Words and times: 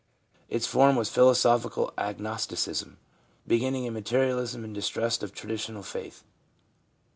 Its 0.49 0.65
form 0.65 0.95
was 0.95 1.11
philosophical 1.11 1.93
agnosticism, 1.95 2.97
beginning 3.45 3.83
in 3.83 3.93
materialism 3.93 4.63
and 4.63 4.73
distrust 4.73 5.21
of 5.21 5.31
traditional 5.31 5.83
faith.' 5.83 6.23